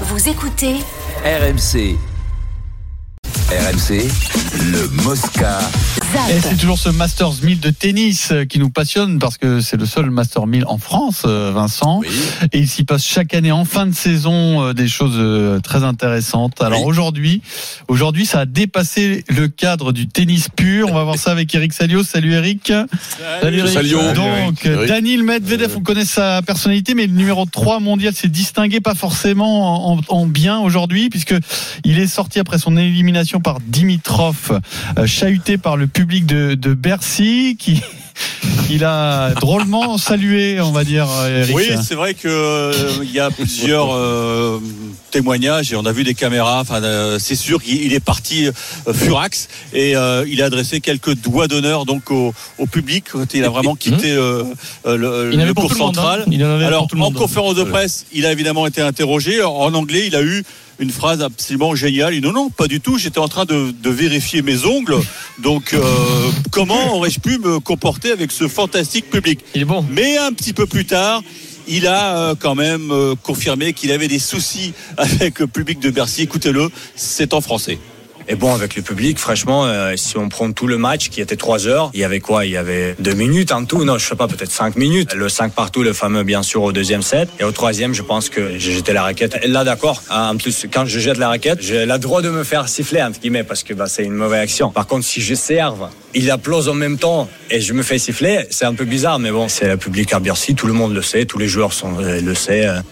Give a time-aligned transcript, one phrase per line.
[0.00, 0.74] Vous écoutez
[1.24, 1.96] RMC.
[3.48, 4.10] RMC,
[4.72, 5.60] le Mosca.
[6.30, 9.76] Et c'est toujours ce Masters 1000 de tennis euh, qui nous passionne parce que c'est
[9.76, 12.02] le seul Master 1000 en France, euh, Vincent.
[12.52, 16.62] Et il s'y passe chaque année en fin de saison euh, des choses très intéressantes.
[16.62, 16.86] Alors Oui.
[16.86, 17.42] aujourd'hui,
[17.88, 20.88] aujourd'hui, ça a dépassé le cadre du tennis pur.
[20.90, 22.04] On va voir ça avec Eric Salio.
[22.04, 22.72] Salut Eric.
[23.40, 23.72] Salut Eric.
[23.72, 23.98] Salio.
[24.12, 24.88] Donc, Salut, Eric.
[24.88, 29.92] Daniel Medvedev, on connaît sa personnalité, mais le numéro 3 mondial s'est distingué pas forcément
[29.92, 31.34] en, en bien aujourd'hui, puisque
[31.84, 34.60] il est sorti après son élimination par Dimitrov,
[35.06, 37.82] chahuté par le public de, de Bercy, qui
[38.70, 41.54] il a drôlement salué, on va dire, Eric.
[41.56, 42.72] Oui, c'est vrai que euh,
[43.02, 44.60] il y a plusieurs euh,
[45.10, 46.60] témoignages et on a vu des caméras.
[46.60, 50.80] Enfin, euh, c'est sûr qu'il il est parti euh, furax et euh, il a adressé
[50.80, 53.06] quelques doigts d'honneur donc au, au public.
[53.12, 54.44] quand Il a vraiment quitté le,
[54.84, 56.20] Il en avait le cours tout le monde, central.
[56.26, 56.30] hein.
[56.30, 58.80] Il en avait Alors, pour tout le en conférence de presse, il a évidemment été
[58.80, 59.42] interrogé.
[59.42, 60.44] En anglais, il a eu
[60.78, 62.14] une phrase absolument géniale.
[62.14, 62.98] Il dit non, non, pas du tout.
[62.98, 64.96] J'étais en train de, de vérifier mes ongles.
[65.38, 65.82] Donc, euh,
[66.50, 69.40] comment aurais-je pu me comporter avec ce fantastique public?
[69.54, 69.84] Il est bon.
[69.90, 71.22] mais un petit peu plus tard,
[71.66, 75.90] il a euh, quand même euh, confirmé qu'il avait des soucis avec le public de
[75.90, 76.22] Bercy.
[76.22, 77.78] Écoutez-le, c'est en français.
[78.28, 81.36] Et bon, avec le public, franchement, euh, si on prend tout le match qui était
[81.36, 82.46] 3 heures, il y avait quoi?
[82.46, 83.84] Il y avait 2 minutes en tout?
[83.84, 85.14] Non, je sais pas, peut-être 5 minutes.
[85.14, 87.28] Le 5 partout, le fameux, bien sûr, au deuxième set.
[87.38, 89.38] Et au troisième, je pense que j'ai jeté la raquette.
[89.42, 90.02] Et là, d'accord.
[90.08, 93.02] Ah, En plus, quand je jette la raquette, j'ai le droit de me faire siffler,
[93.02, 94.70] entre guillemets, parce que bah, c'est une mauvaise action.
[94.70, 98.46] Par contre, si je serve, il applause en même temps et je me fais siffler,
[98.50, 101.02] c'est un peu bizarre, mais bon, c'est le public à Bercy, tout le monde le
[101.02, 102.82] sait, tous les joueurs sont, euh, le savent.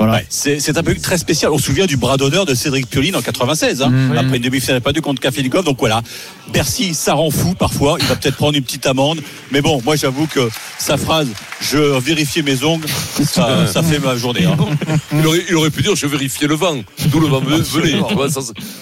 [0.00, 1.50] Ouais, c'est un peu très spécial.
[1.52, 4.16] On se souvient du bras d'honneur de Cédric Pioline en 96, hein, Mmh.
[4.16, 5.64] après une demi-finale pas du contre Kafelikov.
[5.64, 6.02] Donc voilà,
[6.52, 7.96] Bercy, ça rend fou parfois.
[8.00, 9.20] Il va peut-être prendre une petite amende.
[9.50, 11.28] Mais bon, moi j'avoue que sa phrase,
[11.60, 12.86] je vérifiais mes ongles,
[13.24, 14.44] ça, ça fait ma journée.
[14.46, 14.56] hein.
[15.12, 16.76] Il aurait, il aurait pu dire je vérifiais le vent.
[17.06, 17.98] D'où le vent venait.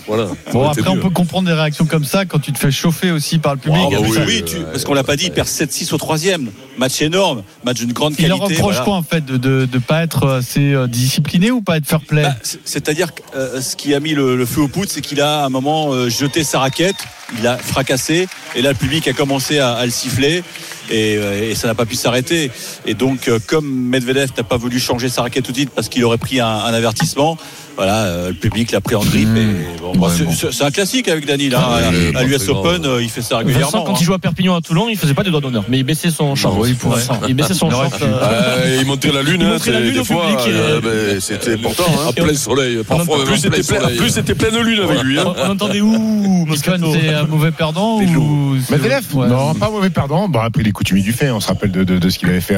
[0.07, 0.27] voilà.
[0.53, 3.39] Bon, après, on peut comprendre des réactions comme ça quand tu te fais chauffer aussi
[3.39, 3.81] par le public.
[3.87, 5.99] Ah, bah oui, oui, oui, tu- parce qu'on l'a pas dit, il perd 7-6 au
[5.99, 6.51] troisième.
[6.79, 8.29] Match énorme, match d'une grande Il qualité.
[8.39, 8.81] leur reproche voilà.
[8.85, 12.59] quoi en fait de de pas être assez euh, discipliné ou pas play Bah, c'est-
[12.65, 15.49] C'est-à-dire euh, ce qui a mis le, feu aux poudres, c'est qu'il a à un
[15.51, 16.97] moment euh, jeté sa raquette,
[17.39, 20.43] il a fracassé, et là le public a commencé à, à le siffler,
[20.91, 22.51] et, euh, et ça n'a pas pu s'arrêter.
[22.87, 25.89] Et donc, euh, comme Medvedev n'a pas voulu changer sa raquette tout de suite parce
[25.89, 27.37] qu'il aurait pris un, un avertissement,
[27.77, 29.29] voilà, euh, le public l'a pris en grippe.
[29.29, 29.37] Mmh.
[29.37, 30.33] Et bon, bah, Ouais, c'est- bon.
[30.33, 31.51] c'est c'est un classique avec Dany.
[31.51, 31.75] Là, Ah,
[32.17, 33.67] à- à l'US grand, Open, il fait ça régulièrement.
[33.67, 33.97] Vincent, quand hein.
[34.01, 36.11] il jouait à Perpignan à Toulon, il faisait pas des doigts d'honneur, mais il baissait
[36.11, 36.57] son short.
[36.59, 36.91] oui, il.
[36.95, 37.93] Vincent, il baissait son pu.
[38.03, 41.21] euh, il montrait la lune, Il hein, la lune des au fois, euh, euh, ben,
[41.21, 41.85] c'était important.
[41.89, 42.13] Hein.
[42.17, 43.97] et on- plein soleil, parfois en plus, en plein c'était plein- soleil.
[43.99, 45.19] plus c'était pleine lune avec lui.
[45.19, 45.35] On Hein.
[45.47, 49.29] on entendait ouh, Moscato, c'est un mauvais perdant ou Medvedev Ouais.
[49.29, 50.29] Non, pas mauvais perdant.
[50.29, 51.31] Bon, après, il coutumier du fait.
[51.31, 52.57] On se rappelle de, de, de ce qu'il avait fait.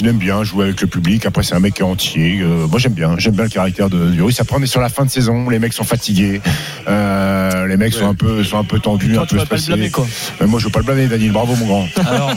[0.00, 1.26] Il aime bien jouer avec le public.
[1.26, 2.40] Après, c'est un mec qui est entier.
[2.42, 3.14] Euh, moi, j'aime bien.
[3.18, 4.40] J'aime bien le caractère de, du russe.
[4.40, 5.48] Après, on est sur la fin de saison.
[5.50, 6.40] Les mecs sont fatigués.
[6.88, 9.46] Euh, les mecs sont un peu, sont un peu tendus, Toi, un tu peu vas
[9.46, 10.06] pas le blâmer, quoi.
[10.40, 11.32] Mais moi, je veux pas le blâmer, Daniel.
[11.32, 11.86] Bravo, mon grand.
[12.06, 12.32] Alors,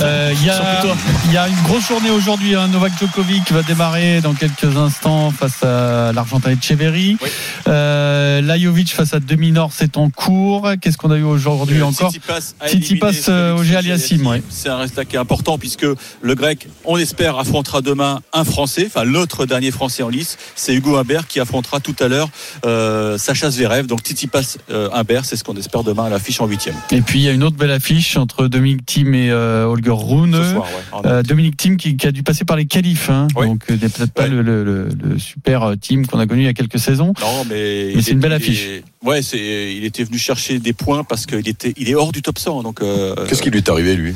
[0.00, 0.82] euh, il y, a,
[1.26, 2.54] il y a une grosse journée aujourd'hui.
[2.54, 2.68] hein.
[2.68, 7.18] Novak Djokovic va démarrer dans quelques instants face à l'Argentin Echeverry.
[7.20, 7.28] Oui.
[7.68, 10.70] Euh, Lajovic face à Dominor, c'est en cours.
[10.80, 13.28] Qu'est-ce qu'on a eu aujourd'hui encore Tsitsipas a Tsitsipas, éliminé Félix
[13.60, 14.42] Auger Aliassime, ouais.
[14.48, 15.84] C'est un résultat qui est important puisque
[16.22, 20.74] le grec, on espère, affrontera demain un Français, enfin l'autre dernier Français en lice, c'est
[20.74, 22.28] Hugo Humbert qui affrontera tout à l'heure
[22.64, 23.86] euh, Sacha Zverev.
[23.86, 26.74] Donc Tsitsipas euh, Humbert, c'est ce qu'on espère demain à l'affiche en huitième.
[26.90, 29.90] Et puis il y a une autre belle affiche entre Dominique Thiem et euh, Holger
[29.94, 30.34] Rune.
[30.42, 30.82] Ce soir, ouais.
[30.92, 33.26] En- Euh, Dominique Thiem qui, qui a dû passer par les qualifs, hein.
[33.36, 33.46] Oui.
[33.46, 34.28] donc euh, il n'est peut-être pas Ouais.
[34.28, 37.12] le, le- le- le super team qu'on a connu il y a quelques saisons.
[37.20, 38.66] Non, mais, c'est une belle affiche.
[38.66, 42.12] est- ouais, c'est, il était venu chercher des points parce qu'il était, il est hors
[42.12, 42.62] du top 100.
[42.62, 44.14] Donc, euh, Qu'est-ce qui lui est arrivé, lui?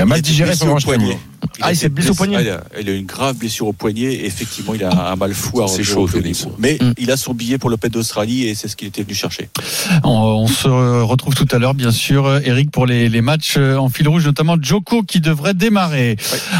[0.00, 1.62] Il a mal digéré blessé son au poignet.
[1.62, 2.36] Ah, il a s'est blessé au poignet.
[2.38, 4.12] Ah, il, a, il a une grave blessure au poignet.
[4.12, 6.08] Et effectivement, il a un mal fou à C'est chaud, au.
[6.58, 6.92] Mais Mm.
[6.98, 9.48] il a son billet pour l'Open d'Australie et c'est ce qu'il était venu chercher.
[10.04, 13.76] On, on se retrouve tout à l'heure, bien sûr, Eric, pour les, les matchs euh,
[13.76, 16.16] en fil rouge, notamment Joko qui devrait démarrer.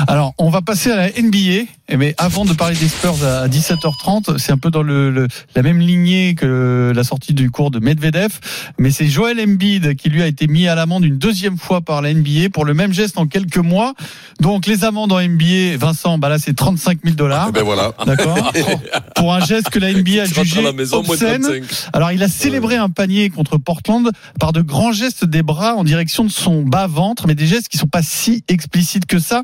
[0.08, 4.38] Alors, on va passer à la NBA, mais avant de parler des Spurs à 17h30,
[4.38, 7.78] c'est un peu dans le, le- la même lignée que la sortie du cours de
[7.80, 8.38] Medvedev,
[8.78, 12.02] mais c'est Joel Embiid qui lui a été mis à l'amende une deuxième fois par
[12.02, 13.94] la NBA pour le même geste en quelques mois.
[14.40, 17.46] Donc, les amendes en NBA, Vincent, bah là, c'est 35 000 dollars.
[17.48, 17.92] Eh Ben voilà.
[18.06, 18.52] D'accord.
[19.16, 21.42] Pour un geste que la NBA a jugé la maison, obscène.
[21.42, 21.64] 35.
[21.92, 25.84] Alors, il a célébré un panier contre Portland par de grands gestes des bras en
[25.84, 29.42] direction de son bas-ventre, mais des gestes qui sont pas si explicites que ça.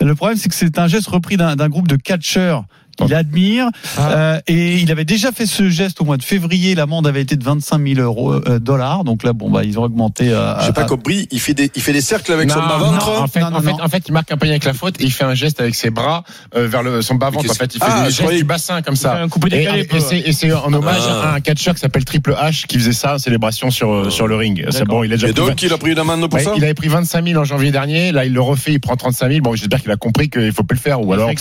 [0.00, 2.64] Le problème, c'est que c'est un geste repris d'un groupe de catcheurs
[3.04, 3.68] il admire.
[3.98, 4.10] Ah.
[4.12, 6.74] Euh, et il avait déjà fait ce geste au mois de février.
[6.74, 9.04] L'amende avait été de 25 000 euros, euh, dollars.
[9.04, 10.32] Donc là, bon, bah, ils ont augmenté.
[10.32, 11.28] à- J'ai pas compris.
[11.30, 13.06] Il fait des, il fait des cercles avec son Non, bas-ventre.
[13.12, 14.72] non, en fait, Non, non, en, fait, en fait, il marque un panier avec la
[14.74, 17.44] faute et il fait un geste avec ses bras euh, vers le, son bas-ventre.
[17.44, 19.16] Mais En fait, il fait Ah, des je gestes croyais- du bassin comme ça.
[19.20, 19.88] Un coupé Et, décalé.
[19.92, 21.30] et c'est- et c'est en hommage Ah.
[21.30, 24.26] à un catcheur qui s'appelle Triple H qui faisait ça en célébration sur, euh, sur
[24.26, 24.64] le ring.
[24.70, 26.52] C'est bon, il a déjà Et donc, il a pris une amende pour Ouais, ça
[26.56, 28.12] il avait pris 25 000 en janvier dernier.
[28.12, 29.40] Là, il le refait, il prend 35 000.
[29.40, 31.00] Bon, j'espère qu'il a compris qu'il faut plus le faire.
[31.00, 31.32] Ou alors, ou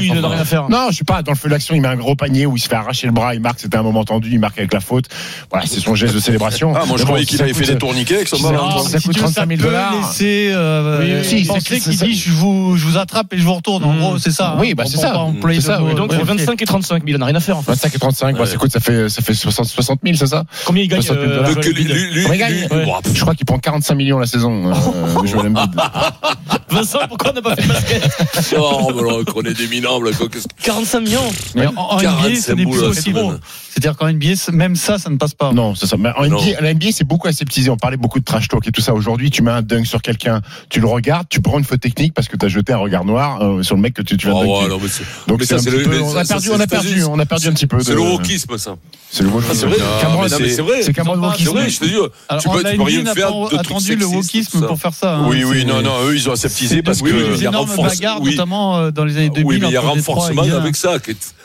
[0.00, 0.24] il fout.
[0.24, 1.22] rien faire Non, je sais pas.
[1.22, 3.12] Dans le feu d'action, il met un gros panier où il se fait arracher le
[3.12, 3.34] bras.
[3.34, 3.60] Il marque.
[3.60, 4.30] C'était un moment tendu.
[4.32, 5.06] Il marque avec la faute.
[5.50, 6.72] Voilà, c'est son geste de célébration.
[6.74, 8.88] Ah, moi, je bon, croyais si qu'il avait fait des tourniquets avec son Non, bas-ventre.
[8.88, 9.94] ça si coûte tu veux, 35 000 peut dollars.
[9.94, 13.44] laisser euh, Oui, oui, c'est- qu'il c'est- dit je vous, je vous attrape et je
[13.44, 13.84] vous retourne.
[13.84, 13.98] En Mm.
[14.00, 14.56] gros, c'est ça.
[14.58, 14.74] Oui, hein.
[14.76, 15.12] bah, On c'est ça.
[15.52, 15.92] C'est ça, de.
[15.94, 16.38] Donc, Ouais, entre ok.
[16.38, 17.72] 25 et 35 000, il n'a rien à faire en fait.
[17.72, 20.44] 25 et 35, bah, ça coûte, ça fait, ça fait 60, 60 000, c'est ça
[20.64, 21.54] Combien il gagne 60 000 euh, dollars.
[21.54, 24.18] Donc, lui, lui, lui, Combien il lui- gagne Bon, Je crois qu'il prend 45 millions
[24.18, 24.70] la saison.
[24.70, 24.74] euh.
[26.70, 28.10] Vincent, pourquoi on n'a pas fait de basket?
[28.58, 30.28] Oh, qu'on est des minables, quoi.
[30.28, 33.18] qu'est-ce que- 45 millions Mais en, en NBA, 45 ce n'est plus boules, possible.
[33.18, 33.38] semaine.
[33.70, 35.52] C'est-à-dire qu'en NBA, même ça, ça ne passe pas.
[35.52, 35.96] Non, c'est ça.
[35.98, 36.26] Mais en.
[36.26, 37.70] NBA, c'est beaucoup aseptisé.
[37.70, 38.92] On parlait beaucoup de trash talk et tout ça.
[38.94, 42.12] Aujourd'hui, tu mets un dunk sur quelqu'un, tu le regardes, tu prends une faute technique
[42.14, 44.26] parce que tu as jeté un regard noir euh, sur le mec que tu, tu
[44.26, 46.12] viens Oh, de ouais, mais c'est- Donc ça, un c'est petit le- peu- mais on
[46.12, 47.80] ça, a perdu, on a perdu, on a perdu un petit peu.
[47.82, 48.76] C'est le wokisme, ça.
[49.10, 49.54] C'est le wokisme.
[49.54, 49.76] C'est vrai.
[50.02, 50.82] Cameron, mais c'est- vrai.
[50.82, 51.50] C'est Cameron pas- C'est wokisme.
[51.52, 51.92] vrai, je te dis.
[52.40, 55.16] Tu peux, rien n'a faire pas de trucs attendu le wokisme pour faire ça.
[55.16, 55.26] hein.
[55.28, 57.96] Oui, oui, non, non, eux, ils ont aseptisé parce mais il y a énormes renforce-
[57.98, 58.32] bagarres, oui.
[58.32, 59.46] notamment euh, dans les années 2000.
[59.46, 60.98] Oui, mais il y a renforcement avec ça.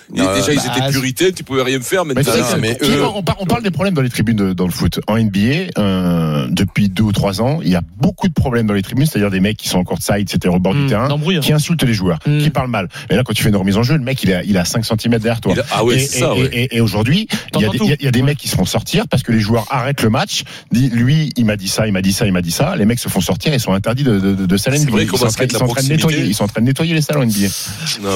[0.09, 2.05] Déjà, ils bah, étaient puritains, tu pouvais rien faire.
[2.05, 2.13] Mais
[2.61, 5.01] mais eux- on, par- on parle des problèmes dans les tribunes de- dans le foot.
[5.05, 8.73] En NBA, euh, depuis deux ou trois ans, il y a beaucoup de problèmes dans
[8.73, 10.87] les tribunes, c'est-à-dire des mecs qui sont en court side, c'était au bord du Mmh,
[10.87, 11.09] terrain,
[11.41, 12.37] qui insultent les joueurs, Mmh.
[12.39, 12.87] qui parlent mal.
[13.09, 14.63] Et là, quand tu fais une remise en jeu, le mec, il a, il a
[14.63, 15.53] 5 cm derrière toi.
[15.59, 16.49] a- Ah ouais, et, c'est ça, et- ouais.
[16.53, 17.83] et- et aujourd'hui, il y, a des- tout.
[17.83, 19.41] il y a- il y a des mecs qui se font sortir parce que les
[19.41, 20.43] joueurs arrêtent le match.
[20.71, 22.77] Dit, lui, il m'a dit ça, il m'a dit ça, il m'a dit ça.
[22.77, 25.01] Les mecs se font sortir et sont interdits de, de, de, NBA.
[25.03, 27.47] Ils sont en train- de nettoyer, les salles en NBA.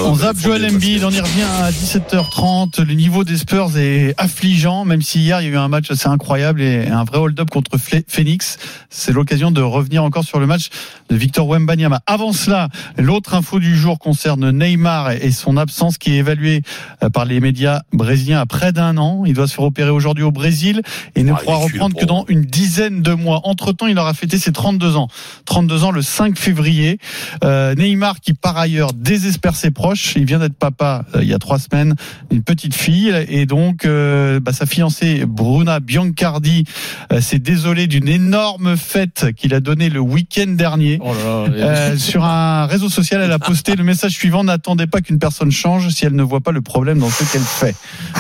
[0.05, 2.81] On mais zappe Joel Embiid, on y revient à 17h30.
[2.81, 5.91] Le niveau des Spurs est affligeant, même si hier il y a eu un match
[5.91, 7.71] assez incroyable et un vrai hold-up contre
[8.07, 8.57] Phoenix.
[8.89, 10.69] C'est l'occasion de revenir encore sur le match
[11.09, 12.01] de Victor Wembanyama.
[12.05, 16.61] Avant cela, l'autre info du jour concerne Neymar et son absence qui est évaluée
[17.03, 19.23] euh, par les médias brésiliens à près d'un an.
[19.25, 20.81] Il doit se faire opérer aujourd'hui au Brésil
[21.15, 23.41] et ne Ah, pourra reprendre que dans une dizaine de mois.
[23.43, 25.09] Entre-temps, il aura fêté ses 32 ans.
[25.45, 26.99] 32 ans le 5 février.
[27.43, 30.13] Euh, Neymar qui par ailleurs désespère ses proches.
[30.15, 31.95] Il vient d'être papa euh, il y a trois semaines,
[32.31, 36.65] une petite fille et donc euh, bah, sa fiancée Bruna Biancardi
[37.11, 40.99] euh, s'est désolée d'une énorme fête qu'il a donnée le week-end dernier.
[41.01, 41.65] Oh là là.
[41.65, 45.51] Euh, sur un réseau social, elle a posté le message suivant n'attendez pas qu'une personne
[45.51, 47.75] change si elle ne voit pas le problème dans ce qu'elle fait.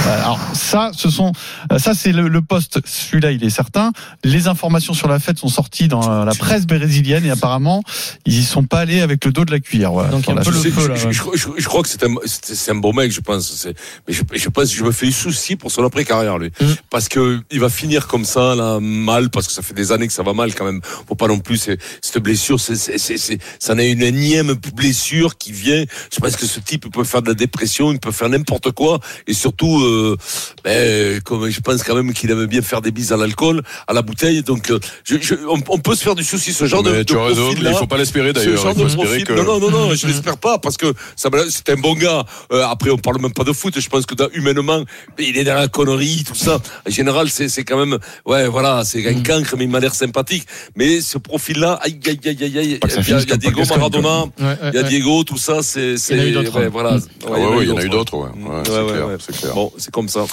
[0.07, 1.31] Euh, alors ça, ce sont
[1.77, 2.79] ça c'est le, le post.
[2.85, 3.91] Celui-là, il est certain.
[4.23, 7.83] Les informations sur la fête sont sorties dans la presse brésilienne et apparemment
[8.25, 9.91] ils y sont pas allés avec le dos de la cuillère.
[9.91, 11.81] Voilà, Donc, sur un la peu Je, le feu, là, je- je- je- je crois
[11.81, 12.13] que c'est un,
[12.61, 13.51] c'est un bon mec, je pense.
[13.51, 13.73] C'est-
[14.07, 16.49] Mais je, je pense que je me fais du souci pour son après-carrière, lui.
[16.61, 16.65] Mm.
[16.89, 20.07] Parce que il va finir comme ça, là, mal, parce que ça fait des années
[20.07, 20.81] que ça va mal quand même.
[21.07, 24.53] Faut pas non plus, c'est- cette blessure, c'est, c'est, c'est, c'est- ça n'est une énième
[24.75, 25.83] blessure qui vient.
[26.13, 28.99] Je pense que ce type peut faire de la dépression, il peut faire n'importe quoi.
[29.27, 30.15] Et surtout, euh,
[30.63, 33.93] ben, comme je pense quand même qu'il aime bien faire des bises à l'alcool, à
[33.93, 34.43] la bouteille.
[34.43, 36.97] Donc, euh, je, je- on, on peut se faire du souci, ce genre de, Mais
[36.99, 37.71] de tu as raison, profil-là.
[37.71, 38.57] il faut pas l'espérer Ce d'ailleurs.
[38.61, 39.23] genre Il faut de espérer profil.
[39.25, 39.33] que.
[39.33, 42.25] Non, non, non, non, je l'espère pas parce que ça, c'est un bon gars.
[42.51, 43.79] Euh, après, on parle même pas de foot.
[43.79, 44.83] Je pense que dans- humainement,
[45.17, 46.59] il est dans la connerie, tout ça.
[46.87, 49.95] En général, c'est, c'est quand même, ouais, voilà, c'est un cancre, mais il m'a l'air
[49.95, 50.45] sympathique.
[50.75, 53.61] Mais ce profil-là, aïe, aïe, aïe, aïe, aïe, il y a, il y a Diego
[53.69, 54.89] Maradona, Ouais, ouais, il y a ouais.
[54.89, 56.97] Diego, tout ça, c'est, c'est, Il ouais, voilà.
[56.97, 57.01] Mm.
[57.25, 58.29] Ah ouais, ouais, il y en a eu d'autres, ouais.
[58.35, 59.15] Ouais, Ouais, c'est ouais, clair, ouais.
[59.19, 59.53] c'est clair.
[59.53, 60.25] Bon, c'est comme ça.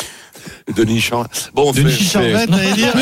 [0.75, 1.27] Denis Charles.
[1.55, 2.93] Bon, Denis fait- Charvet, t'allais dire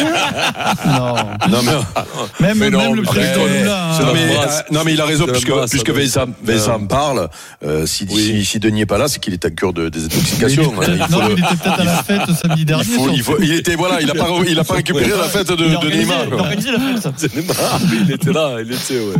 [0.87, 1.14] Non.
[1.49, 3.90] Non, mais, Même, Mais non, même le président Lula.
[3.93, 3.99] hein.
[4.00, 6.28] non, mais, euh, non, mais il a raison, puisque, brasse, puisque ça doit Vincent, être.
[6.45, 7.28] Vincent parle,
[7.64, 8.23] euh, si, Oui.
[8.23, 10.62] si, si Denis n'est pas là, c'est qu'il est à cure de il désintoxication.
[10.62, 12.85] Il faut non, le- il était peut-être à la fête samedi il dernier.
[12.85, 15.49] faut- il faut- il était, voilà, il a pas, il a pas récupéré la fête
[15.52, 16.16] de, Il de Neymar.
[16.21, 16.40] il a quoi.
[16.40, 17.12] organisé la fête.
[17.16, 17.57] C'est Neymar,
[17.90, 19.14] oui, il était là, il était, ouais.